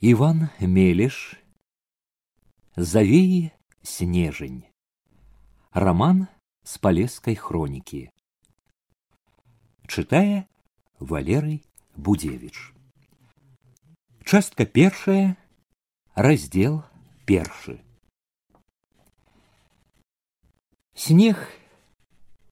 [0.00, 1.35] Иван Мелеш
[2.75, 3.51] Завеи
[3.81, 4.65] снежень
[5.71, 6.27] Роман
[6.63, 8.11] с Полесской хроники
[9.87, 10.47] Читая
[10.99, 11.65] Валерый
[11.95, 12.73] Будевич
[14.23, 15.37] Частка першая
[16.15, 16.83] раздел
[17.25, 17.81] першы
[20.95, 21.37] Снег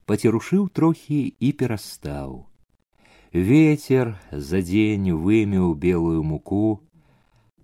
[0.10, 2.50] пацерушыў трохі і перастаў.
[3.30, 6.82] Ветер за дзень вымеў белую муку,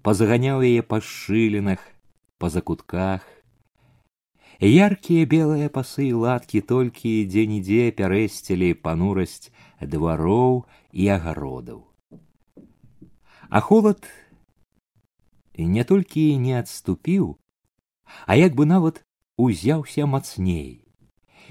[0.05, 1.81] позаганяў яе па шчылінах,
[2.37, 3.25] па закутках.
[4.61, 9.49] Яркія белыя пасы і ладкі толькі дзе-нідзе пярэсцілі панурасць
[9.81, 10.61] двароў
[10.93, 11.81] і агародаў.
[13.49, 14.05] А холад
[15.57, 17.35] не толькі не адступіў,
[18.29, 19.01] а як бы нават
[19.41, 20.85] узяўся мацней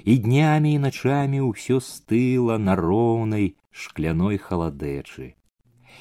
[0.04, 5.34] і днямі і начамі ўсё стыла на роўнай шкляной халадэчы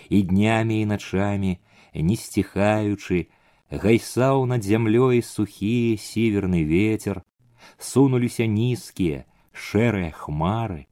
[0.09, 1.57] і днямі і начамі
[1.94, 3.26] не сціхаючы
[3.70, 7.22] гайсаў над зямлёй сухі сіверны ветер
[7.78, 10.86] сунуліся нізкія шэрыя хмары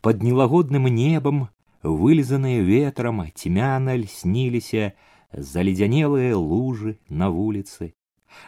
[0.00, 1.48] под нелагодным небам
[1.82, 4.92] вылізаныя ветрам цьмяна льсніліся
[5.32, 7.92] заледзянелыя лужы на вуліцы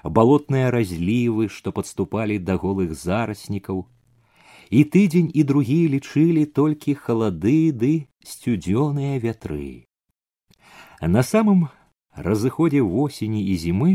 [0.04, 3.86] балотныя разлівы, што падступалі да голых зараснікаў.
[4.70, 7.92] І тыдзень і другі лічылі толькі халады ды
[8.26, 9.86] сцюдзёныя вятры.
[11.00, 11.68] На самым
[12.14, 13.92] разыходзе восені і зімы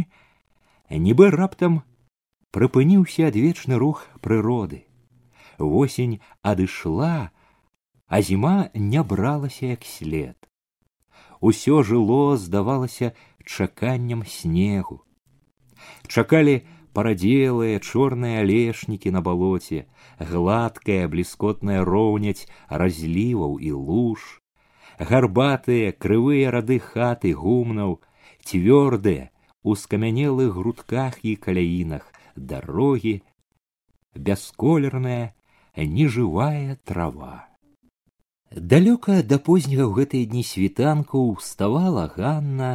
[0.90, 1.82] нібы раптам
[2.52, 4.86] прыпыніўся адвечны рух прыроды.
[5.58, 7.32] Восень адышла,
[8.08, 10.38] а зіма не бралася як след.
[11.40, 13.14] Усё жыло здавалася
[13.46, 15.02] чаканням снегу
[16.08, 16.62] чакалі
[16.98, 19.86] парадзелыя чорныя алешнікі на балоце
[20.32, 22.48] гладкая бліскотная роўняць
[22.84, 24.28] разліваў і луж
[25.00, 28.00] гарбатыя крывыя рады хаты гумнаў
[28.46, 29.30] цвёрдыя
[29.64, 33.22] у скамянелых грудках і каляінах дарогі
[34.16, 35.34] бясколерная
[35.76, 37.36] нежывая трава
[38.52, 42.74] далёка да позняга ў гэтыя дні світанку ўставала ганна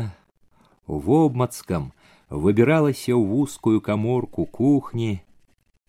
[0.86, 1.92] вобмацкам
[2.30, 5.22] выбіралася ў вузкую каморку кухні,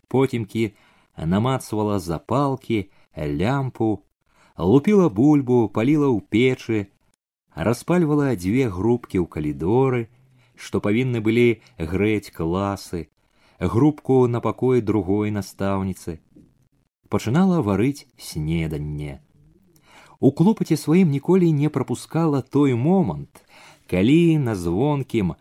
[0.07, 0.73] потемкі
[1.17, 4.03] намацвала запалкі, лямпу,
[4.58, 6.88] лупіла бульбу, паліла ў печы,
[7.54, 10.08] распальвала дзве групкі ў калідоры,
[10.56, 13.08] што павінны былі грэць класы,
[13.58, 16.20] групку на пакоі другой настаўніцы.
[17.08, 19.20] Пачынала варыць снеданне.
[20.22, 23.42] У клопаце сваім ніколі не прапускала той момант,
[23.90, 25.34] калі на звонкім,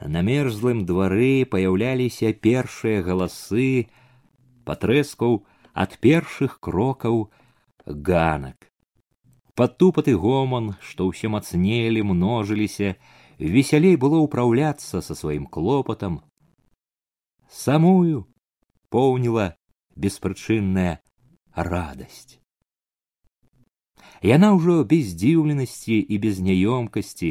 [0.00, 3.88] на мерзлым двары паяўляліся першыя галасы
[4.68, 5.42] патрэскаў
[5.74, 7.28] ад першых крокаў
[7.85, 8.71] ганак.
[9.55, 12.95] Пад тупаты гоман, што ўсе мацнелі, множыліся,
[13.39, 16.21] весялей было ўпраўляцца са сваім клопатам.
[17.51, 18.27] Самую
[18.89, 19.55] поўніла
[19.95, 21.03] беспрычынная
[21.53, 22.39] радасць.
[24.23, 27.29] Яна ўжо без дзіўленасці і без няёмкасці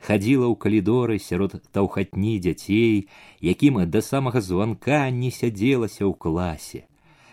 [0.00, 3.08] хадзіла ў калідоры сярод таўхатні дзяцей,
[3.40, 6.84] якім да самага званка не сядзелася ў класе.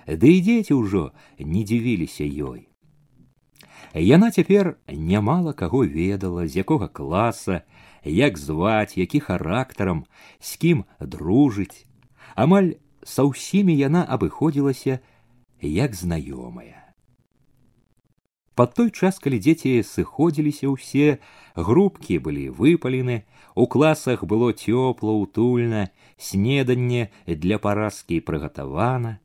[0.07, 2.67] Ды і дзеці ўжо не дзівіліся ёй.
[3.93, 7.61] Яна цяпер нямала каго ведала, з якога класа,
[8.03, 10.05] як зваць, які характарам,
[10.39, 11.85] з кім дружыць.
[12.35, 14.99] Амаль са ўсімі яна абыходзілася
[15.61, 16.83] як знаёмая.
[18.55, 21.17] Под той час, калі дзеці сыходзіліся ўсе,
[21.57, 23.25] групкі былі выпалены,
[23.57, 29.17] у класах было цёпла, утульна, снеданне для паразкі прыгатавана.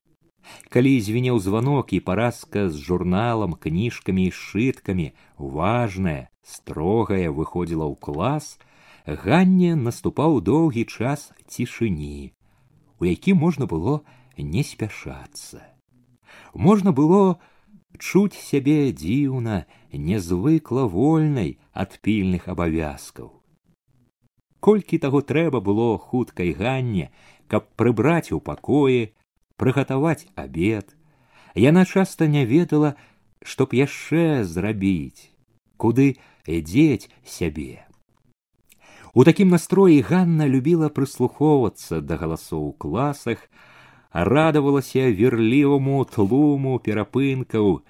[0.69, 8.59] Калі звенеў званок і паразка з журналам, кніжкамі і сшыткамі, важная, строгая выходзіла ў клас,
[9.05, 12.33] ганне наступаў доўгі час цішыні,
[12.99, 14.01] у які можна было
[14.37, 15.63] не спяшацца.
[16.53, 17.39] Можна было
[17.97, 23.31] чуць сябе дзіўна, нязвыкла вольнай ад пільных абавязкаў.
[24.63, 27.11] Колькі таго трэба было хуткай ганне,
[27.47, 29.11] каб прыбраць у пакоі,
[29.57, 30.95] прыгатаваць абед,
[31.55, 32.95] яна часта не ведала,
[33.43, 35.31] што б яшчэ зрабіць,
[35.77, 36.15] куды
[36.47, 37.85] дзець сябе.
[39.13, 43.45] У такім настроі Ганна любіла прыслухоўвацца да галасоў у класах,
[44.13, 47.81] радавалася верліваму тлуму перапынкаў,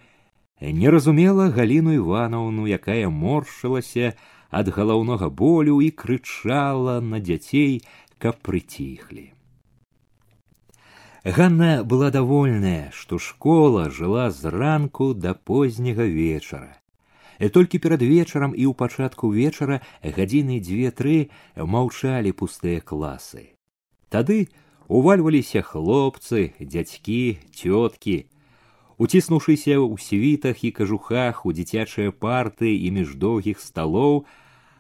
[0.62, 4.16] не разумела галіну ивановну якая моршылася
[4.52, 7.82] ад галаўнога болю і крычала на дзяцей
[8.20, 9.33] каб прыціхлі
[11.25, 16.79] Ганна была довольная, што школа жыла з ранку да позняга вечара.
[17.39, 23.55] Толькі перад вечарам і ў пачатку вечара гадзіны дзве-тры маўчалі пустыя класы.
[24.11, 24.49] Тады
[24.89, 28.17] увальваліся хлопцы, дзядзькі, цёткі,
[28.99, 34.27] уціснуўшыся ў світах і кажухах у дзіцячыя парты і між доўгіх сталоў,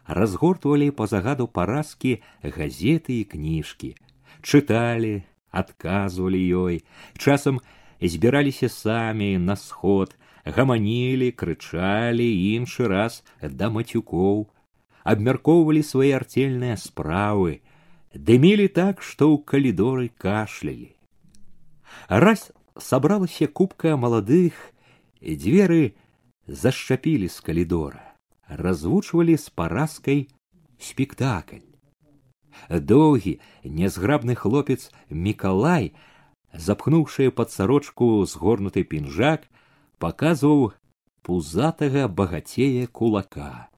[0.08, 3.94] разгортвалі па загаду паразкі газеты і кніжкі,
[4.43, 6.85] чыталі, адказвалі ёй,
[7.17, 7.61] часам
[8.00, 10.14] збіраліся самі на сход,
[10.44, 14.46] гаманілі, крычалі іншы раз да мацюкоў,
[15.05, 17.61] абмяркоўвалі свае арцельныя справы,
[18.14, 20.94] дымілі так, што ў калідоры кашлялі.
[22.08, 24.55] Раз сабралася купка маладых,
[25.20, 25.94] і дзверы
[26.46, 28.05] зашчапілі з калідора,
[28.49, 30.29] развучвалі з паразкай
[30.79, 31.67] спектакль.
[32.69, 35.94] Доўгі, нязграбны хлопец Мікалай,
[36.52, 39.49] запхнуўшы пад сарочку згорнуты пінжак,
[39.99, 40.73] паказваў
[41.23, 43.69] пузатага багацея кулака.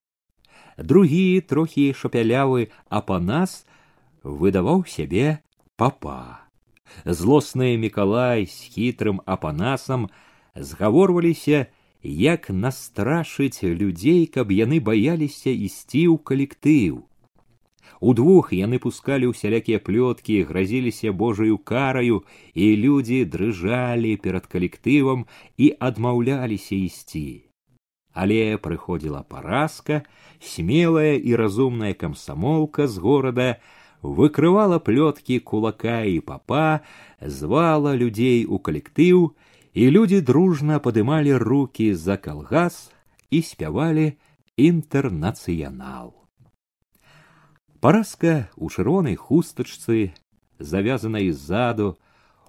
[0.79, 3.67] Другі трохі шапялявы апанас
[4.23, 5.41] выдаваў сябе
[5.77, 6.47] папа.
[7.05, 10.09] Злосны Мікалай з хітрым апанасам
[10.55, 11.67] згаворваліся,
[12.03, 17.05] як настрашыць людзей, каб яны баяліся ісці ў калектыў.
[18.01, 22.25] Удвух яны пускалі ўсялякія плёткі, гразіліся божаю караю,
[22.55, 25.29] і людзі дрыжалі перад калектывам
[25.61, 27.45] і адмаўляліся ісці.
[28.17, 30.03] Але прыходзіла паразка,
[30.41, 33.49] смелая і разумная камсамолка з горада
[34.03, 36.81] выкрывала плёткі кулака і папа,
[37.21, 39.37] звала людзей у калектыў,
[39.77, 42.89] і людзі дружна падымалі руки за калгас
[43.31, 44.17] і спявалі
[44.57, 46.21] інтэрнацыянал.
[47.85, 50.13] Параска у чырвонай хустачцы,
[50.59, 51.97] завязанай ззаду,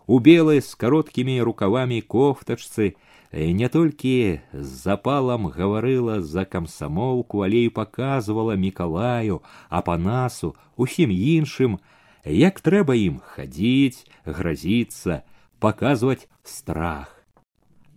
[0.05, 2.99] у белай з кароткімі рукавамі кофтачцы,
[3.31, 11.79] не толькі з запалам гаварыла за камсамолку, але і паказвала мікалаю, апанасу, усім іншым,
[12.27, 15.23] як трэба ім хадзіць, гразіцца,
[15.63, 17.23] паказваць страх.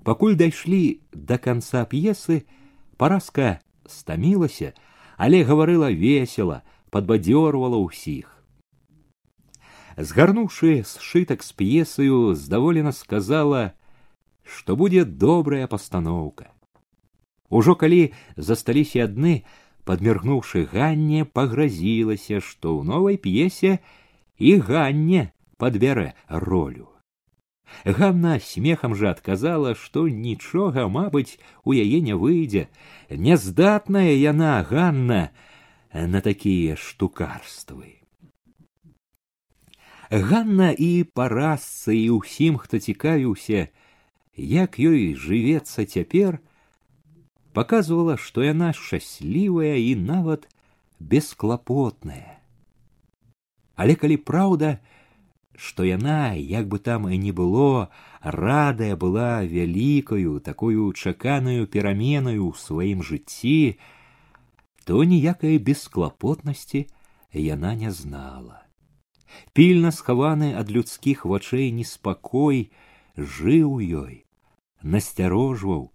[0.07, 2.47] Пакуль дайшлі да канца п'есы,
[2.95, 3.59] параска
[3.91, 4.71] стамілася,
[5.19, 8.31] але гаварыла весела, подбадёрвала ўсіх.
[9.97, 13.75] Згарнуўшы сшытак з п'есаю, здаволена сказала,
[14.43, 16.51] што будзе добрая пастаноўка.
[17.51, 19.45] Ужо калі засталіся адны,
[19.85, 23.79] падміргнуўшы ганне, пагразілася, што ў новай п'есе
[24.39, 25.31] і ганне
[25.63, 26.91] падбярэ ролю.
[27.85, 32.69] Ганна смехам жа адказала, што нічога, мабыць, у яе не выйдзе.
[33.11, 35.31] Няздатная яна, Ганна,
[35.93, 38.05] на такія штукарствы.
[40.11, 43.69] Ганна і парасцы і ўсім, хто цікавіўся,
[44.37, 46.39] як ёй жывецца цяпер,
[47.55, 50.47] показывала, што яна шчаслівая і нават
[51.01, 52.39] бесклапотная.
[53.75, 54.79] Але калі праўда,
[55.57, 57.91] што яна, як бы там і не было,
[58.23, 63.79] радая была вялікаю такую чаканую пераменаю ў сваім жыцці,
[64.90, 66.88] то ніякай бесклапотнасці
[67.34, 68.66] яна не знала.
[69.54, 72.72] Пільна схаваны ад людскіх вачэй неспакой
[73.14, 74.26] жыў ёй,
[74.82, 75.94] насцярожваў,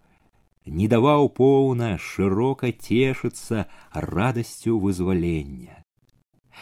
[0.78, 5.82] не даваў поўна шырока цешыцца радасцю вызвалення.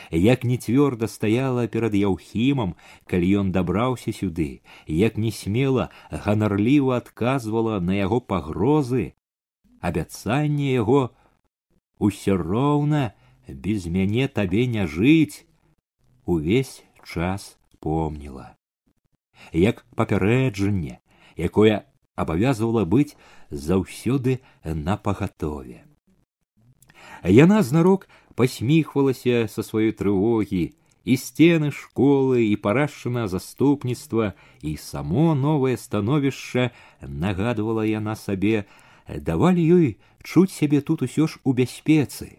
[0.08, 7.76] Як не цвёрда стаяла перад яўхімам, калі ён дабраўся сюды, як не смела ганарліва адказвала
[7.76, 9.12] на яго пагрозы,
[9.84, 11.12] абяцанне яго
[12.01, 13.13] усё роўна
[13.47, 15.45] без мяне табе не жыць
[16.25, 18.55] увесь час помніла
[19.53, 20.99] як папярэджанне
[21.49, 21.85] якое
[22.15, 23.15] абавязвала быць
[23.51, 25.85] заўсёды на пагатове
[27.23, 30.63] яна знарок пасміхвалася са сваёй трывогі
[31.07, 36.71] і сцены школы і парашчана заступніцтва і само новае становішча
[37.01, 38.65] нагадвала яна сабе
[39.08, 39.88] давалі ёй
[40.22, 42.38] чуць сябе тут усё ж у бяспецы.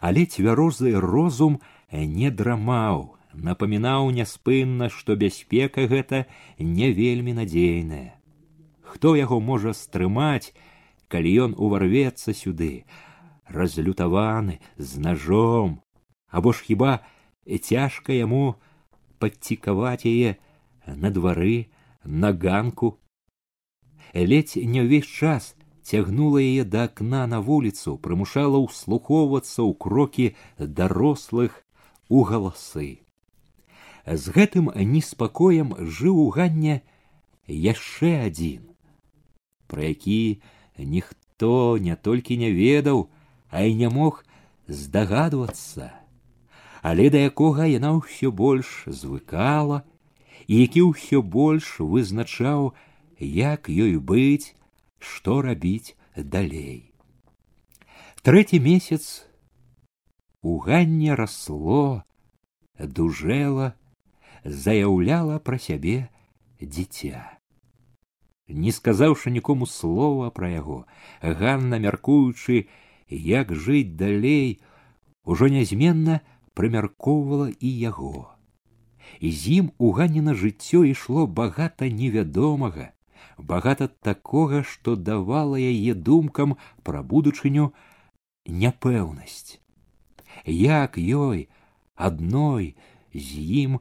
[0.00, 1.60] Але цвярозы розум
[1.92, 6.26] не драмаў, напамінаў няспынна, што бяспека гэта
[6.58, 8.16] не вельмі надзейная.
[8.82, 10.54] Хто яго можа стрымаць,
[11.08, 12.84] калі ён уварвецца сюды,
[13.46, 15.82] разлютаваны з ножом,
[16.28, 17.00] або ж хіба
[17.62, 18.56] цяжка яму
[19.18, 20.36] падцікаваць яе
[20.86, 21.66] на двары,
[22.04, 22.98] на ганку.
[24.14, 25.55] Ледзь не ўвесь час
[25.86, 30.26] цягнула яе да акна на вуліцу, прымушала ўслухоўвацца ў крокі
[30.58, 31.62] дарослых
[32.10, 33.06] у галасы.
[34.02, 36.82] З гэтым неспакоем жыў у ганне
[37.46, 38.66] яшчэ адзін,
[39.70, 40.42] пра які
[40.78, 43.06] ніхто не толькі не ведаў,
[43.54, 44.24] а і не мог
[44.66, 45.94] здагадвацца,
[46.82, 49.86] але да якога яна ўсё больш звыкала,
[50.50, 52.74] і які ўсё больш вызначаў,
[53.22, 54.55] як ёй быць,
[54.98, 56.92] што рабіць далей.
[58.22, 59.26] Трэці месяц
[60.42, 62.02] у ганне расло,
[62.78, 63.74] дужэла,
[64.44, 66.08] заяўляла пра сябе
[66.60, 67.36] дзіця.
[68.48, 70.86] Не сказаўшы нікому слова пра яго,
[71.20, 72.66] Ганна, мяркуючы,
[73.10, 74.62] як жыць далей,
[75.24, 76.20] ужо нязменна
[76.54, 78.30] прымяркоўвала і яго.
[79.20, 82.92] З ім у ганіна жыццё ішло багата невядомага,
[83.38, 87.72] багата такога, што давала яе думкам пра будучыню
[88.46, 89.60] няпэўнасць.
[90.44, 91.48] Як ёй
[91.96, 92.76] адной
[93.14, 93.28] з
[93.64, 93.80] ім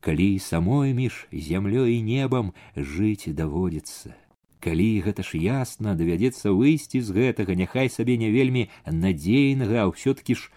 [0.00, 4.14] калі самой між зямлёй і небам жыць даводзіцца
[4.60, 10.34] калі гэта ж ясна давядзецца выйсці з гэтага няхай сабе не вельмі надзейнага а ўсё-таки
[10.38, 10.50] ж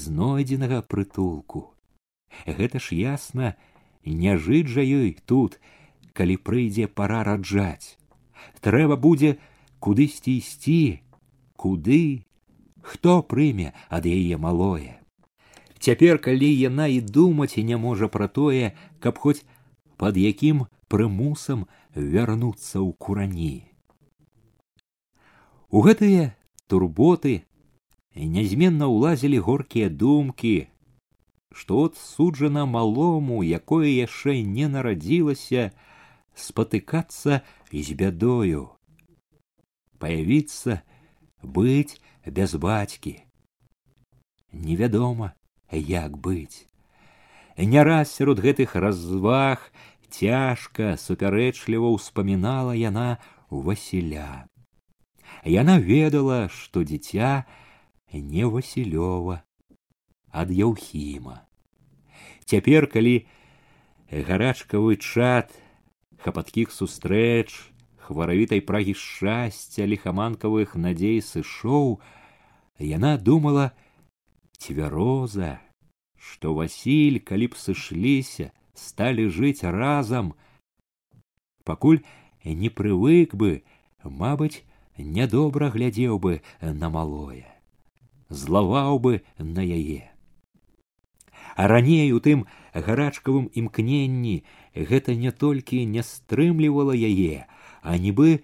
[0.00, 1.64] знойдзенага прытулку
[2.44, 3.54] гэта ж ясна
[4.04, 5.60] не жыць жа ёй тут
[6.18, 7.98] калі прыйдзе пара раджаць
[8.64, 9.36] трэба будзе
[9.84, 10.82] кудысьці ісці
[11.64, 12.02] куды
[12.92, 15.00] хто прыме ад яе малое
[15.84, 18.72] Цяпер, калі яна і думаць не можа пра тое,
[19.04, 19.44] каб хоць
[20.00, 23.68] пад якім прымусам вярнуцца ў курані.
[25.68, 26.32] У гэтыя
[26.72, 27.34] турботы
[28.16, 30.54] нязменна ўлазілі горкія думкі,
[31.52, 35.68] што от суджана малому, якое яшчэ не нарадзілася,
[36.35, 37.41] спатыкацца
[37.71, 38.69] з бядою,
[39.99, 40.81] паявіцца
[41.43, 43.19] быць без бацькі.
[44.51, 45.33] Невядома,
[45.71, 46.65] як быць.
[47.57, 49.59] Не раз сярод гэтых разваг
[50.09, 53.19] цяжка супярэчліва ўспамінала яна
[53.49, 54.47] Васіля.
[55.45, 57.45] Яна ведала, што дзіця
[58.13, 59.43] не Васілёва,
[60.31, 61.45] ад Яўхіма.
[62.45, 63.27] Цяпер, калі
[64.09, 65.53] гарачкавы чад
[66.19, 67.49] хапаткіх сустрэч,
[68.03, 71.99] хваравітай прагі шчасця ліхаманкавых надзей сышоў,
[72.79, 73.71] яна думала
[74.57, 75.59] цвяроза,
[76.17, 80.33] што Васіль, калі б сышліся, сталі жыць разам,
[81.63, 82.03] пакуль
[82.43, 83.63] не прывык бы,
[84.03, 84.63] мабыць,
[84.97, 87.47] нядобра глядзеў бы на малое,
[88.29, 90.11] злаваў бы на яе.
[91.54, 94.42] А раней у тым гарачкавым імкненні
[94.74, 97.46] гэта не толькі не стрымлівала яе,
[97.82, 98.42] а нібы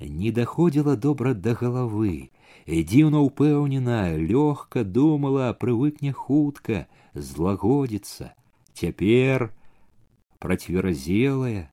[0.00, 2.30] не даходзіла добра да галавы,
[2.68, 8.36] дзіўна ўпэўнена лёгка думала прывыкне хутка злагодзіцца.
[8.76, 9.52] Цяпер
[10.38, 11.72] працверазелая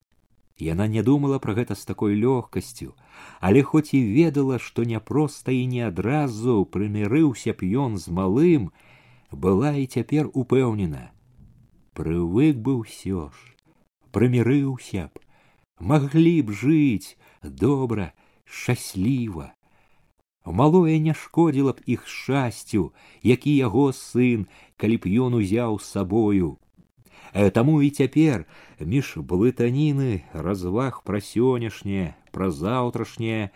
[0.60, 2.94] яна не думала пра гэта з такой лёгкасцю
[3.40, 8.70] але хоць і ведала што няпроста і не адразу прымірыўся б ён з малым
[9.32, 11.12] была і цяпер упэўнена
[11.94, 13.38] прывык бы ўсё ж
[14.16, 15.24] прымірыўся б
[15.94, 18.12] маглі б жыць добра
[18.46, 19.54] шчасліва
[20.52, 22.94] малое не шкодзіла б іх шчасцю,
[23.24, 26.58] які яго сын, калі б ён узяў з сабою.
[27.34, 28.46] Э, таму і цяпер
[28.80, 33.52] між блытаніны разваг пра сённяшняе, пра заўтрашняе,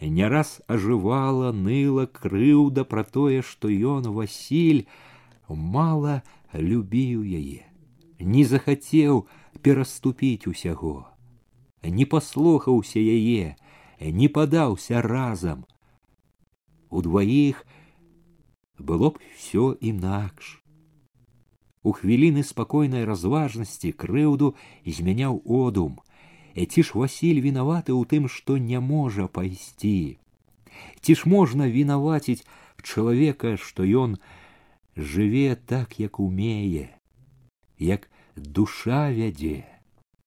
[0.00, 4.86] не раз ажывала ныла крыўда пра тое, што ён Васіль
[5.49, 6.21] мала
[6.53, 7.65] любіў яе,
[8.19, 9.27] не захацеў
[9.61, 11.07] пераступіць усяго,
[11.83, 13.55] не паслухаўся яе,
[13.99, 15.65] не падаўся разам,
[16.89, 17.65] удваіх
[18.79, 20.63] было б все інакш.
[21.83, 24.55] У хвіліны спакойнай разважнасці крыўду
[24.87, 25.99] змяняў одум.
[26.55, 30.17] Ці ж Васіль вінаваты ў тым, што не можа пайсці.
[31.01, 32.47] Ці ж можна вінаваціць
[32.83, 34.15] чалавека, што ён
[34.98, 36.90] жыве так, як умее,
[37.78, 39.64] як душа вядзе,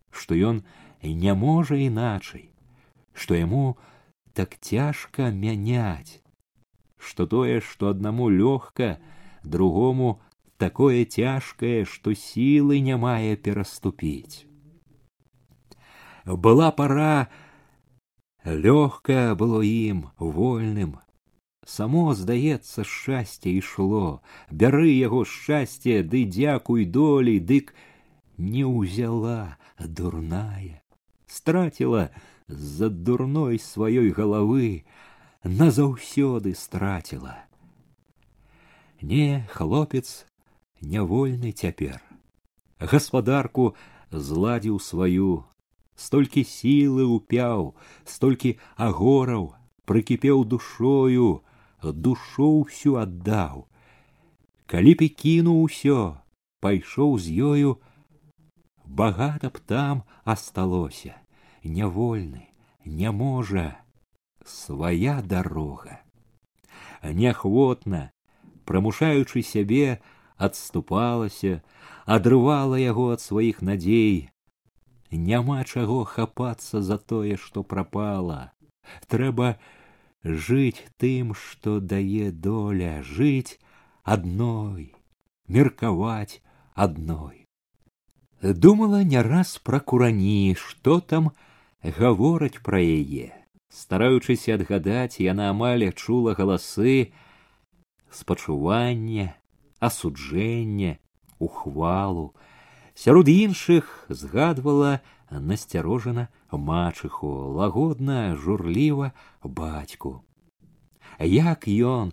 [0.10, 0.64] што ён
[1.04, 2.50] не можа іначай,
[3.14, 3.78] што яму
[4.34, 6.22] так цяжка мяняць
[7.02, 9.00] что тое, что одному лёгка,
[9.44, 10.22] другому
[10.58, 14.46] такое цяжкае, што сілы не мае пераступіць.
[16.26, 17.28] Была пора,
[18.46, 21.00] лёгкае было ім вольным.
[21.67, 27.75] Само, здаецца, шчасце ішло, бяры яго шчасце, ды дзякуй долей, дык
[28.39, 30.83] не ўзяла дурная,
[31.27, 32.11] страціла
[32.47, 34.87] з-за дурной сваёй галавы,
[35.43, 37.35] назаўсёды страціла.
[39.03, 40.27] Не, хлопец
[40.81, 41.99] нявольны цяпер.
[42.79, 43.75] Гаспадарку
[44.11, 45.45] зладзіў сваю,
[45.97, 47.75] столькі сілы ўпяў,
[48.05, 49.55] столькі агораў
[49.87, 51.43] прыкіпеў душою,
[51.82, 53.66] душу ўсю аддаў.
[54.70, 56.22] Калі б і кінуў усё,
[56.62, 57.70] пайшоў з ёю,
[58.86, 61.18] багата б там асталося,
[61.66, 62.54] нявольны,
[62.86, 63.82] не можа,
[64.46, 66.00] свая дарога.
[67.04, 68.12] Неахвотна,
[68.66, 70.00] прамушаючы сябе,
[70.38, 71.64] адступалася,
[72.06, 74.30] адрывала яго ад сваіх надзей.
[75.12, 78.54] Няма чаго хапацца за тое, што прапала.
[79.08, 79.58] Трэба
[80.24, 83.60] жыць тым, што дае доля, жыць
[84.04, 84.94] адной,
[85.48, 86.42] меркаваць
[86.76, 87.48] адной.
[88.42, 91.32] Думала не раз пра курані, што там
[91.84, 93.34] гавораць пра яе.
[93.70, 97.14] Стараючыся адгадаць, яна амаль чула галасы
[98.12, 99.36] спачування,
[99.80, 101.00] асуджэння,
[101.40, 102.36] ухвалу.
[102.94, 105.02] Сярод іншых згадвала
[105.32, 109.12] насцярожана мачыху, лагодна, журліва
[109.44, 110.24] бацьку.
[111.20, 112.12] Як ён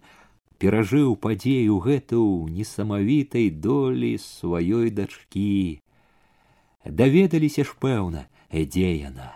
[0.59, 5.83] перажыў падзею гэту несамавітай долі сваёй дачкі.
[6.85, 9.35] Даведаліся ж пэўна, дзе яна,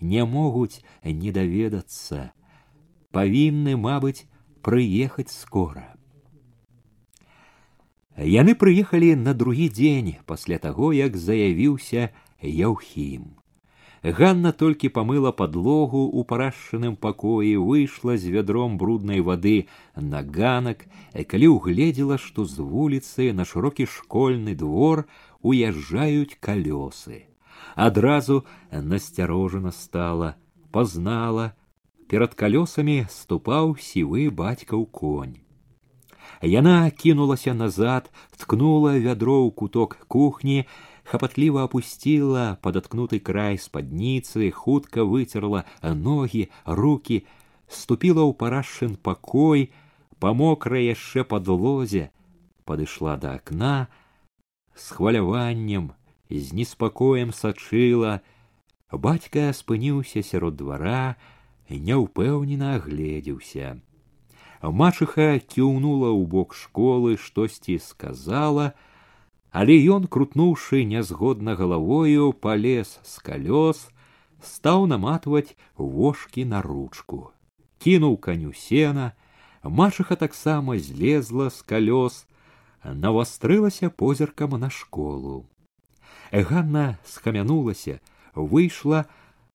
[0.00, 2.32] не могуць не даведацца,
[3.10, 4.28] павінны, мабыць,
[4.62, 5.92] прыехаць скора.
[8.16, 12.10] Яны прыехалі на другі дзень пасля таго, як заявіўся
[12.41, 13.37] Яўхім.
[14.03, 21.47] Ганна толькі памыла падлогу ў парашчаным пакоі, выйшла з вядром бруднай вады на ганак, калі
[21.57, 25.05] ўгледзела, што з вуліцы на шырокі школьны двор
[25.41, 27.25] уязджаюць калёсы.
[27.75, 30.37] Адразу насцярожана стала,
[30.71, 31.57] пазнала,
[32.07, 35.41] перад калёсамі ступаў сівы бацькаў конь.
[36.41, 40.67] Яна кінулася назад, ткнула вядро ў куток кухні,
[41.07, 47.23] хапатліва опусціла падаткнуты край спадніцы, хутка выцерла ногі, руки,
[47.67, 49.71] ступіла ў парашын пакой,
[50.19, 52.09] па мокрай яшчэ падлозе,
[52.65, 53.87] падышла да акна,
[54.75, 55.93] з хваляваннем,
[56.29, 58.21] з неспакоем сачыла.
[58.91, 61.17] Бацька спыніўся сярод двара,
[61.69, 63.79] няўпэўнена агледзеўся.
[64.61, 68.73] Мачыха кіўнула ў бок школы, штосьці сказала,
[69.51, 73.87] але ён крутнуўшы нязгодна галавою палез з калёс
[74.49, 77.21] стаў наматваць вошкі на ручку
[77.85, 79.11] кінуў каню сена
[79.63, 82.25] мачыха таксама злезла з калёс
[82.83, 85.45] навастрылася позіркам на школу
[86.31, 87.99] ганна схамянулася
[88.35, 89.05] выйшла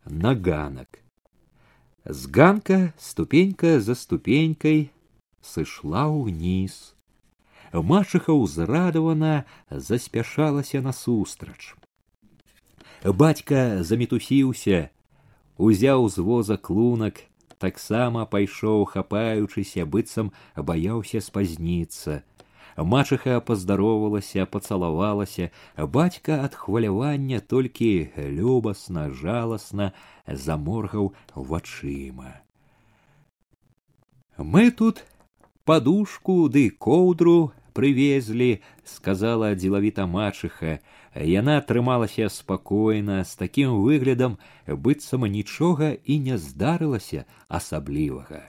[0.07, 0.99] на ганак
[2.05, 4.91] з ганка ступенька за ступенькой
[5.43, 6.95] сышла ўніз
[7.73, 11.75] мачыха ўзрадавана заспяшалася насустрач.
[13.03, 14.91] Бацька замітусіўся,
[15.59, 17.27] узяў з воза клунак,
[17.59, 22.23] таксама пайшоў, хапаючыся, быццам баяўся спазніцца.
[22.77, 29.93] Мачыха паздаровалася, пацалавалася, бацька ад хвалявання толькі любасна, жаласна
[30.27, 32.41] заморгаў вачыма.
[34.39, 35.05] Мы тут
[35.67, 40.81] подушку ды коўдру привезли, сказала деловита мачыха.
[41.15, 48.49] Яна трымалася спокойно, с таким выглядом, быццам нічога і не здарылася асаблівага.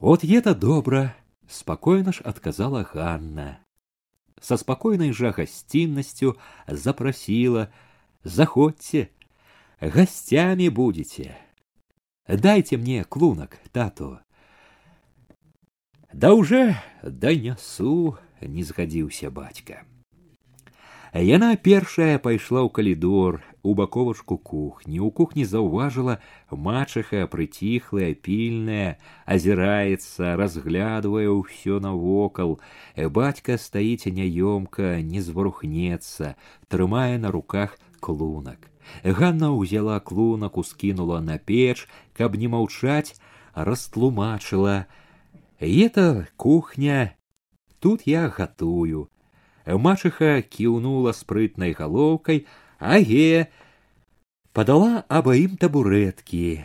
[0.00, 1.14] Вот это добра,
[1.46, 3.60] спокойно ж отказала Ганна.
[4.40, 7.70] Со спокойной же гостинностью запросила:
[8.24, 9.10] "Заходьте,
[9.80, 11.36] гостями будете.
[12.26, 14.20] Дайте мне клунок, тато.
[16.15, 19.83] Да уже данясу не згадзіўся бацька.
[21.11, 25.03] Яна першая пайшла ў калідор у баковачку кухні.
[25.03, 28.95] У кухні заўважыла мачыха прыціхлая, пільная,
[29.27, 32.63] азіраецца, разглядвае ўсё навокал.
[32.95, 36.39] Бацька стаіць няёмка, не зварухнецца,
[36.71, 38.71] трымае на руках клунак.
[39.03, 43.19] Ганна ўзяла клунак, ускінула на печ, каб не маўчаць,
[43.51, 44.87] растлумачыла,
[45.58, 47.16] это кухня,
[47.78, 49.08] тут я гатую.
[49.66, 52.46] Мачыха кіўнула спрытнай галоўкай,
[52.80, 53.52] аге,
[54.52, 56.64] падала абаім табурэткі.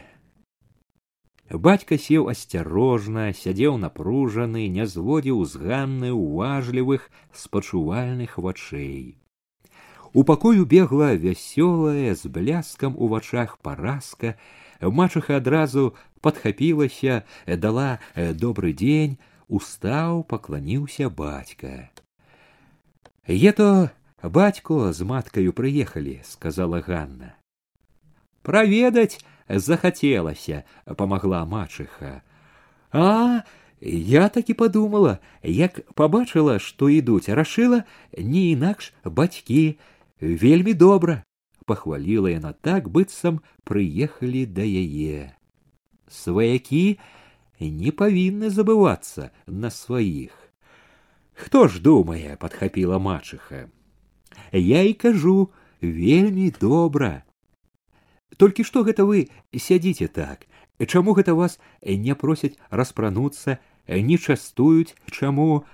[1.51, 9.19] Бацька сеў асцярожна, сядзеў напружаны, не зводзіў з ганны уважлівых спачувальных вачэй.
[10.15, 14.39] У пакою бегла вясёлая з бляскам у вачах паразка,
[14.81, 21.89] мачыха адразу падхапілася, дала «Э, добры дзень, устаў, пакланіўся бацька.
[23.27, 23.89] Ето
[24.21, 27.37] бацько з маткаю прыехалі, сказала Ганна.
[28.41, 30.63] Праведаць захацелася
[30.97, 32.21] памагла мачыха
[32.91, 33.41] а
[33.81, 37.83] я так і подумала як побачыла што ідуць рашыла
[38.17, 39.77] не інакш бацькі
[40.21, 41.23] вельмі добра
[41.69, 45.33] пахваліла яна так быццам прыехалі да яе
[46.07, 46.85] сваякі
[47.59, 50.33] не павінны забывацца на сваіх
[51.45, 53.65] хто ж думае подхапіла мачыха
[54.53, 55.37] я і кажу
[55.81, 57.13] вельмі добра
[58.37, 59.25] толькі што гэта вы
[59.67, 60.45] сядзіце так
[60.85, 65.65] чаму гэта вас не просяць распрануцца не частуюць чаму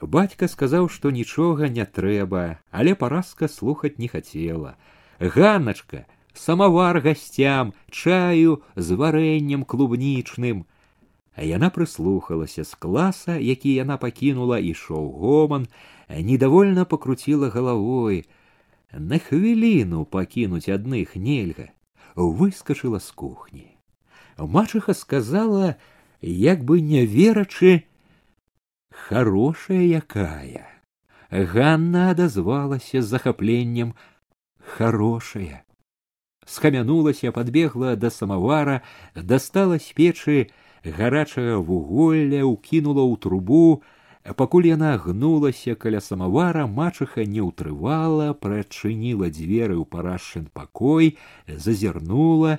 [0.00, 4.76] бацька сказаў што нічога не трэба але паразка слухаць не хацела
[5.22, 10.66] ганначка самавар гасцям чаю з варэннем клубнічным
[11.38, 15.66] а яна прыслухалася з класа які яна пакінула ішоў гоман
[16.08, 18.24] недовольна покруціла галавой
[18.92, 21.68] на хвіліну пакінуць адных нельга
[22.14, 23.66] выскочыла з кухні
[24.38, 25.76] мачыха сказала
[26.22, 27.84] як бы не верачы
[28.90, 30.66] хорошая якая
[31.30, 33.94] ганна адазвалася з захапленнем
[34.78, 35.64] хорошая
[36.46, 38.82] схамянулася подбегла да самавара
[39.14, 40.38] дастала з печы
[40.84, 43.82] гарачага вуголля укінула ў трубу
[44.40, 51.18] пакуль яна гнулася каля самавара мачыха не ўтрывала прачыніла дзверы ў парашын пакой
[51.66, 52.56] зазірнула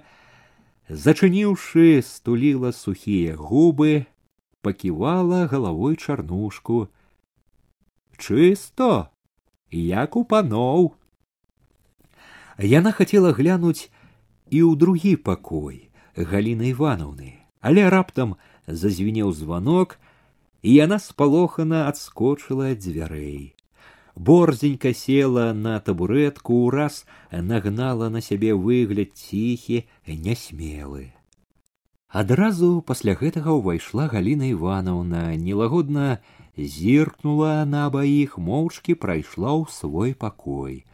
[1.08, 4.06] зачыніўшы стуліла сухія губы
[4.62, 6.90] паківала галавой чарнушку
[8.18, 9.10] чысто
[9.72, 10.94] як у паноў
[12.59, 13.91] Яна хацела глянуць
[14.51, 18.37] і ў другі пакой галіны ивановны але раптам
[18.69, 19.97] зазвінеў званок
[20.63, 23.57] і яна спалохана адскочыла ад дзвярэй.
[24.15, 31.11] Борзенька села на табуретку ураз нагнала на сябе выгляд ціхі нясмелы.
[32.09, 36.21] Адразу пасля гэтага ўвайшла галіна ивановна нелагодна
[36.55, 40.85] зіркнула на абаіх моўчкі прайшла ў свой пакой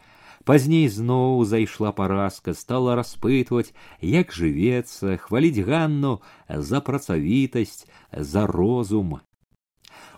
[0.50, 9.20] пазней зноў зайшла паразка стала распытваць як жывецца хваліць ганну за працавітасць за розум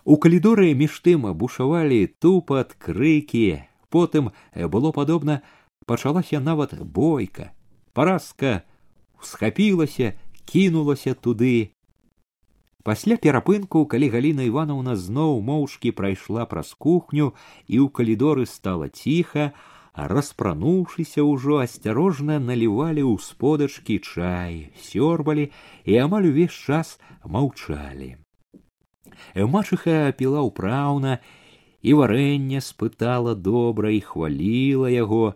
[0.08, 5.40] У калідоры між тым бушавалі тупат крыкі потым было падобна
[5.86, 7.52] пачалася нават бойка
[7.92, 8.62] паразка
[9.20, 10.14] схапілася
[10.48, 11.72] кінулася туды
[12.88, 17.32] пасля перапынку калі галіна ивановна зноў моўчкі прайшла праз кухню
[17.66, 19.52] і ў калідоры стала ціха
[20.12, 24.54] распрануўшыся ўжо асцярожна налівалі ў сподачкі чай
[24.88, 25.50] сёрбалі
[25.90, 26.94] і амаль увесь час
[27.36, 28.14] маўчалі
[29.54, 31.18] мачыха піла ўпраўна
[31.82, 35.34] і варэнне спытала добра і хваліла яго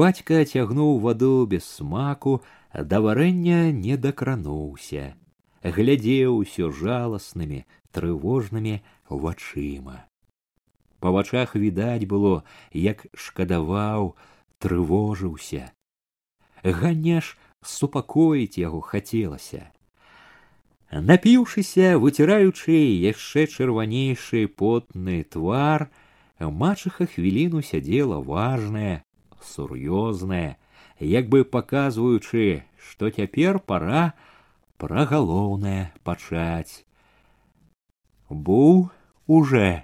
[0.00, 2.40] бацька цягнуў ваду без смаку
[2.72, 5.12] да варэння не дакрануўся
[5.76, 8.80] глядзеў усё жаласнымі трывожнымі
[9.26, 10.00] вачыма
[10.99, 14.15] Па вачах відаць было як шкадаваў
[14.59, 15.71] трывожыўся.
[16.63, 19.69] Ганяш супакоіць яго хацелася.
[20.91, 22.77] Напіўшыся выціраючы
[23.11, 25.89] яшчэ чырванейшы потны твар
[26.39, 29.03] мачыха хвіліну сядзела важная
[29.43, 30.55] сур'ёзная
[30.99, 34.13] як бы паказваючы што цяпер пора
[34.77, 36.85] пра галоўнае пачаць.
[38.29, 38.89] Быў
[39.27, 39.83] уже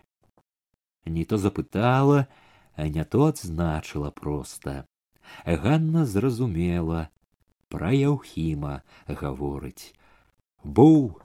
[1.05, 2.27] не то запытала
[2.75, 4.85] а не то адзначыла проста
[5.45, 7.09] ганна зразумела
[7.69, 9.95] пра яўхіма гаворыць
[10.65, 11.21] Бу!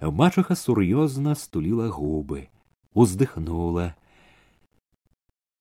[0.00, 2.48] Мачаха сур'ёзна стуліла губы,
[2.92, 3.94] уздыхнула.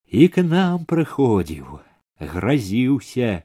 [0.08, 1.80] І к нам прыходзіў,
[2.20, 3.44] гразіўся.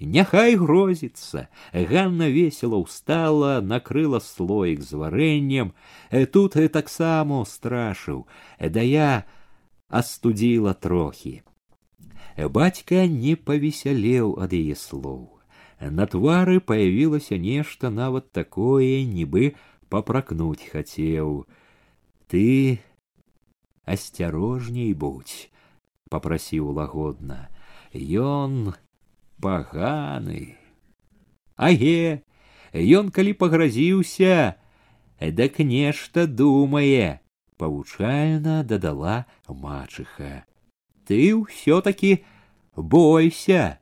[0.00, 1.48] Няхай грозіцца.
[1.72, 5.72] Ганна весела ўстала, накрыла слоік з варэннем,
[6.32, 8.26] тут таксама страшыў,
[8.60, 9.24] да я
[9.88, 11.42] астудзіла трохі.
[12.36, 15.34] Бацька не павесялеў ад яе слоў
[15.80, 19.54] на твары появілася нешта нават такое нібы
[19.88, 21.44] папракнуць хацеў
[22.30, 22.80] ты
[23.84, 25.50] асцярожней будь
[26.10, 27.48] попрасіў лагодна
[27.92, 28.74] ён
[29.40, 30.56] паганы
[31.56, 32.22] аге
[33.00, 34.56] ён калі пагразіўся
[35.40, 37.20] дак нешта думае
[37.56, 39.16] павучальна дадала
[39.48, 40.44] мачыха
[41.06, 42.24] ты ўсё таки
[42.76, 43.78] бойся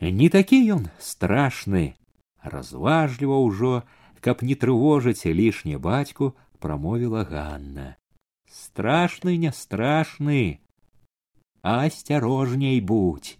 [0.00, 1.96] не такі ён страшны
[2.42, 3.72] разважліва ўжо
[4.20, 7.96] каб не трывожыць лішне бацьку прамовіла ганна
[8.46, 10.60] страшны не страшны
[11.62, 13.36] а асцярожней будь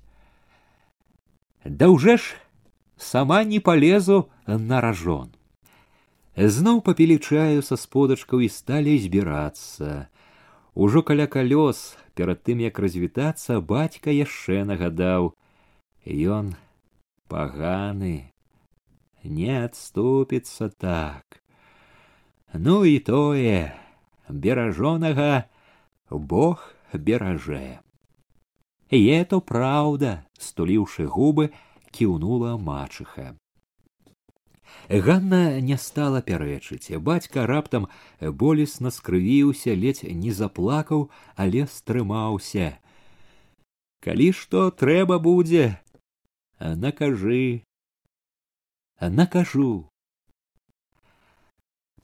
[1.65, 2.35] Да уже ж
[2.97, 5.33] сама не полезу на ражон.
[6.37, 10.09] Зноў папілі чаю са сподачкаў і сталі збірацца.
[10.75, 15.35] Ужо каля калёс, перад тым як развітацца, бацька яшчэ нагадаў:
[16.07, 16.55] Ён
[17.29, 18.33] паганы,
[19.25, 21.43] не адступіцца так.
[22.55, 23.75] Ну і тое,
[24.29, 25.45] беражонага
[26.11, 27.81] Бог бераже.
[28.90, 31.50] И это правда, стуліўшы губы,
[31.90, 33.34] кіўнула мачыха.
[34.90, 36.94] Ганна не стала пярэчыць.
[37.02, 37.88] Бацька раптам
[38.22, 42.78] болесна скрывіўся, ледзь не заплакаў, але стрымаўся.
[44.06, 45.82] Калі што трэба будзе,
[46.60, 47.66] накажы.
[49.02, 49.90] Накажу.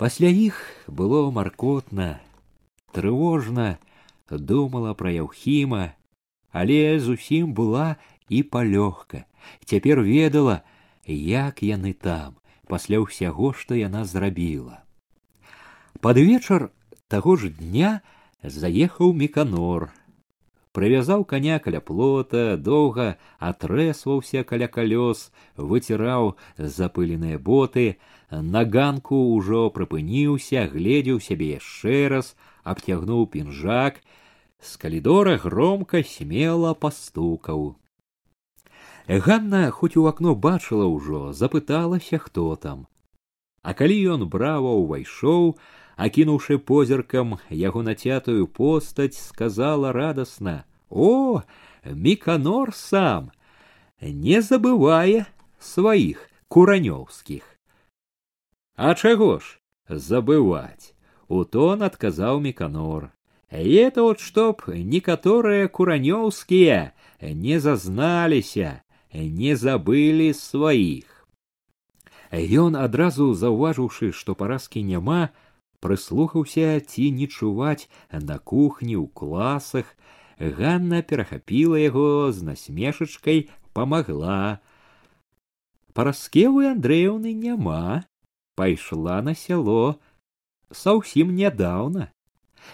[0.02, 2.20] Пасля іх было маркотна,
[2.92, 3.78] трывожна,
[4.28, 5.94] думала пра Яўхіма,
[6.52, 7.96] але зусім была
[8.30, 9.26] і палёгка.
[9.66, 10.62] Цяпер ведала,
[11.06, 12.38] як яны там
[12.68, 14.84] пасля ўсяго, што яна зрабіла.
[16.00, 16.72] Пад вечар
[17.08, 18.02] таго ж дня
[18.44, 19.92] заехаў меканор.
[20.72, 28.00] Прывязаў каня каля плота, доўга атрэсваўся каля калёс, выціраў запыленыя боты,
[28.32, 32.32] на ганку ўжо прыпыніўся, гледзеў сябе яшчэ раз,
[32.64, 34.00] абцягнуў пінжак,
[34.61, 37.77] з калідора громка смела пастукаў.
[39.09, 42.87] Ганна хоць у акно бачыла ўжо, запыталася, хто там.
[43.63, 45.55] А калі ён браво ўвайшоў,
[45.97, 51.43] акінуўшы позіркам яго нацятую постаць, сказала радасна: « О,
[51.85, 53.31] міканор сам,
[54.01, 55.27] не забывае
[55.59, 57.43] сваіх куранёўскіх.
[58.77, 59.59] А чаго ж
[59.89, 60.93] забываць?
[61.29, 63.11] У тон адказаў міканор.
[63.52, 71.28] И это вот чтоб некаторыя куранёўскія не зазналіся, не забылі сваіх.
[72.32, 75.36] Ён адразу заўважыўшы, што паразкі няма,
[75.84, 79.86] прыслухаўся ці не чуваць на кухні ў класах,
[80.42, 84.64] Ганна перахапіла яго з насмешачкай, памагла.
[85.94, 88.08] Параскевы Андрэўны няма,
[88.56, 90.00] пайшла на сяло
[90.72, 92.10] саўсім нядаўна.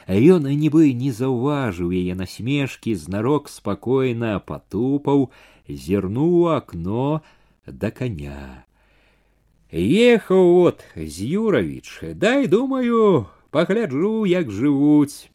[0.09, 5.31] Ён нібы не заўважыў яе насмешкі, знарок спакойна патупаў
[5.69, 7.23] зірнуў окно
[7.67, 8.65] да коня.
[9.73, 15.31] Ехаў вот з Юравіч, дай думаю, пагляджу, як жывуць.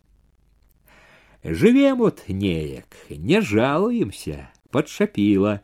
[1.44, 5.62] Жывем вот неяк, не жалуемся, падчапіла,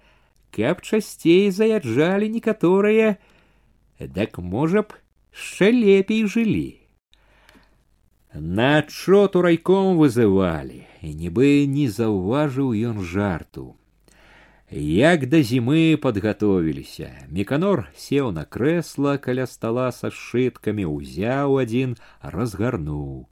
[0.50, 3.18] каб часцей заяджалі некаторыя,
[4.00, 4.98] дак можа б
[5.34, 6.77] яшчэ лепей жылі.
[8.38, 13.76] На чоту райком вызывалі, нібы не заўважыў ён жарту.
[14.74, 17.12] Як да зімы падгатовіліся.
[17.30, 23.30] Меканор сеў на крэсла каля стала са сшыткамі, узяў адзін, разгарнуў.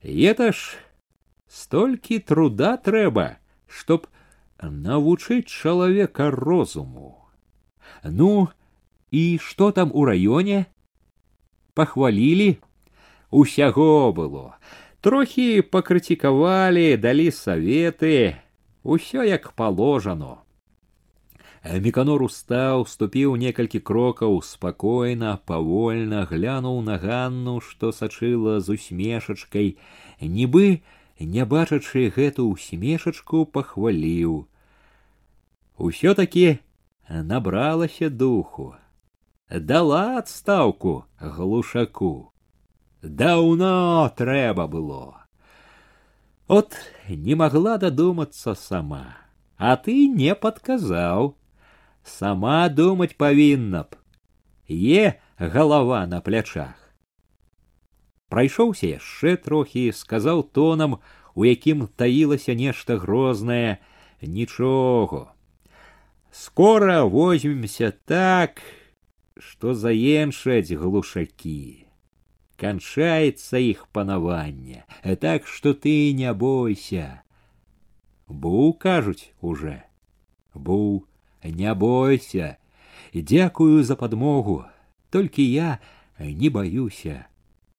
[0.00, 0.80] Это ж
[1.52, 3.36] столькі труда трэба,
[3.68, 4.08] чтоб
[4.62, 7.20] навучыць чалавека розуму.
[8.02, 8.48] Ну,
[9.10, 10.64] і што там у раёне?
[11.74, 12.56] Пахвалілі,
[13.30, 14.58] усяго было.
[15.00, 18.36] Трохі пакрытикавалі, далі саветы,
[18.82, 20.46] усё як положано.
[21.66, 29.74] Міканор устаў, ступіў некалькі крокаў спакойна, павольна глянуў на ганну, што сачыла з усмешачкай,
[30.20, 30.82] нібы
[31.18, 34.46] не бачачы гэту усмешачку пахваліў.
[35.78, 36.58] Усё таки
[37.08, 38.74] набралася духу,
[39.50, 42.29] дала адстаўку глушаку.
[43.02, 45.26] Даўно трэба было.
[46.48, 46.76] От
[47.08, 49.16] не могла додуматься сама,
[49.56, 51.36] а ты не подказал.
[52.04, 53.96] Сама думать павінна б.
[54.68, 56.74] Е голова на плячах.
[58.28, 60.98] Прайшоўся яшчэ трохі, сказаў тонам,
[61.34, 63.78] у якім таілася нешта грознае,
[64.22, 65.30] нічого.
[66.30, 68.62] Скоро возьмемся так,
[69.38, 71.86] што заеншаць глушакі
[72.60, 74.84] канчаецца іх панаванне,
[75.20, 77.22] так што ты не бойся.
[78.28, 79.82] Бу кажуць уже,
[80.54, 81.04] бу
[81.44, 82.56] не бойся,
[83.14, 84.64] дзякую за падмогу,
[85.10, 85.78] толькі я
[86.18, 87.26] не баюся.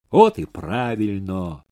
[0.10, 1.64] От і правільно.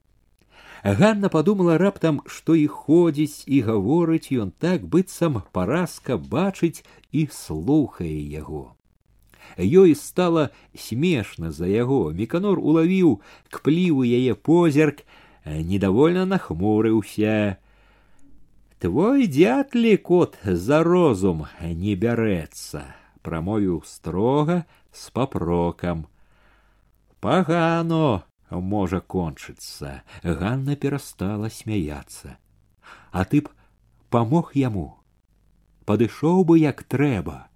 [0.84, 8.22] Ганна подумала раптам, што і ходзіць і гаворыць ён так быццам паразка бачыць і слухае
[8.30, 8.76] яго
[9.58, 15.06] ёй стала смешна за яго меканор улавіў кплівы яе позірк
[15.46, 17.58] недовольна нахмурыўся
[18.80, 22.84] твой дятлі кот за розум не бярэцца
[23.22, 26.06] прамовіў строга з папрокам
[27.24, 32.38] пагано можа кончыцца ганна перастала смяяцца
[33.12, 33.56] а ты б
[34.12, 34.88] памог яму
[35.86, 37.48] падышоў бы як трэба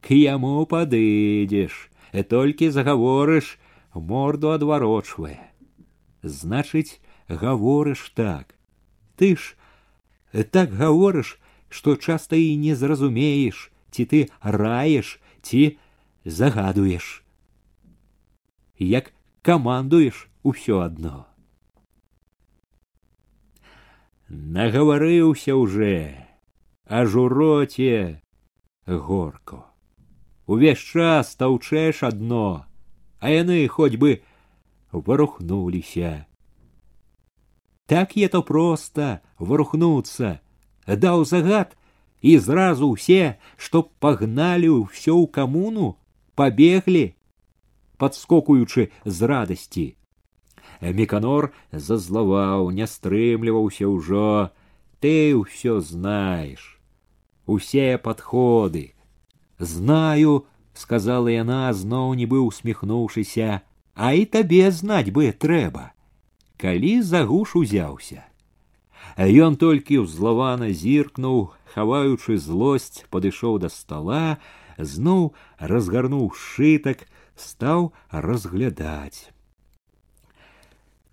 [0.00, 1.90] К яму падыдзеш
[2.28, 3.58] толькі загаворыш
[3.94, 5.38] морду адварочвае.
[6.22, 8.54] Значыць гаворыш так.
[9.16, 9.56] Ты ж
[10.50, 15.76] так гаворыш што часта і не зразумееш ці ты раеш ці
[16.24, 17.24] загадуеш.
[18.78, 21.26] Як камандуеш усё адно.
[24.28, 26.26] Нагаварыўся уже
[26.84, 28.20] аж у роце
[28.86, 29.67] горко.
[30.47, 32.65] Увесь час таўчэш адно,
[33.19, 34.19] а яны хоць бы
[34.91, 36.25] варухнуліся.
[37.87, 40.39] Так е то проста варухнуцца,
[40.87, 41.77] даў загад
[42.21, 45.95] і зразу ўсе, што пагналі ўсё ў камуну,
[46.35, 47.15] пабеглі,
[47.97, 49.87] падскокуючы з радасці.
[50.81, 54.51] Меканор зазлаваў, не стрымліваўся ўжо,
[54.99, 56.73] ты ўсё знаеш
[57.45, 58.93] усе подходы.
[59.63, 63.61] Знаю, сказала яна, зноў нібы усміхнуўшыся,
[63.95, 65.93] а і табе знаць бы трэба.
[66.57, 68.25] Калі за гуш узяўся.
[69.17, 74.37] Ён толькі ўзлавана зіркнуў, хаваючы злосць, падышоў да стола,
[74.77, 79.29] зноў разгарнуў шытак, стаў разглядаць.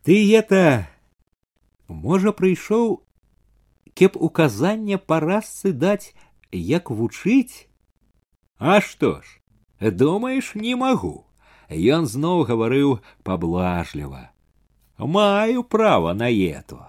[0.02, 0.88] Ты это
[1.88, 3.04] можа прыйшоў
[3.94, 6.16] кеп указання парасцы даць
[6.52, 7.68] як вучыць
[8.60, 11.14] а што ж думаеш не магу
[11.96, 14.28] ён зноў гаварыў паблажліва
[15.16, 16.80] маю права на это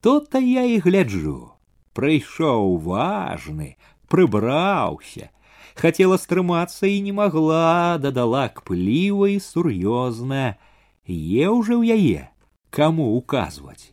[0.00, 1.52] то-то я і гляджу
[1.92, 3.68] прыйшоў важны
[4.08, 5.28] прыбраўся
[5.76, 10.56] хацела стрымацца і не магла дадала кпліва і сур'ёзна
[11.04, 12.32] е уже ў яе
[12.70, 13.92] каму указваць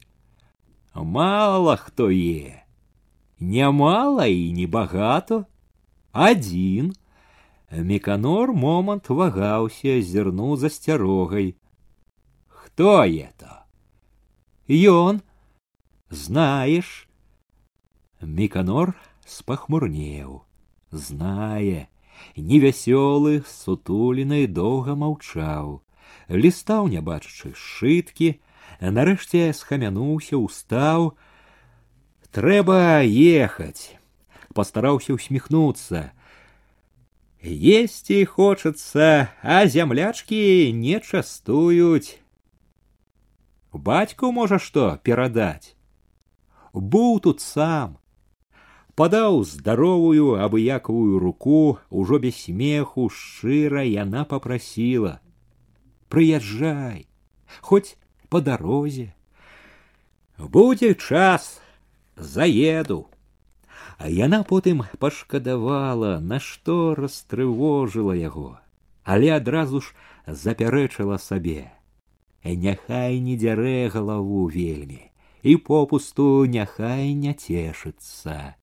[0.96, 2.63] мало хто е
[3.39, 5.44] нямала і небагато
[6.18, 6.94] адзін
[7.72, 11.56] меканор момант вагаўся зірнуў засцярогай
[12.48, 13.66] хто это
[14.70, 15.22] ён
[16.10, 17.08] знаеш
[18.22, 18.94] меканор
[19.26, 20.44] спахмурнеў
[20.92, 21.88] знае
[22.38, 25.82] невясёлы сутуліны доўга маўчаў
[26.30, 28.30] лістаў не бачачы шыткі
[28.80, 31.12] нарэшце схамянуўся устаў
[32.38, 33.97] трэба ехаць
[34.58, 36.04] пастараўся усміхнуцца
[37.44, 39.08] есці хочацца
[39.44, 40.42] а зямлячкі
[40.84, 42.20] не частуюць
[43.89, 45.76] бацьку можа што перадаць
[46.74, 47.98] быў тут сам
[49.02, 55.18] падаў здаровую абыякавую руку ужо без смеху шчыра яна попрасіла
[56.13, 57.04] прыязджай
[57.62, 57.98] хоць
[58.30, 59.13] по дарозе.
[60.38, 61.62] Будзе час,
[62.16, 63.10] заеду.
[63.99, 68.61] А яна потым пашкадавала, на што растрывожыла яго,
[69.03, 69.95] але адразу ж
[70.45, 71.73] запярэчыла сабе.
[72.45, 75.11] Няхай не дзярэ галаву вельмі,
[75.43, 78.55] і попусту няхай не цешыцца.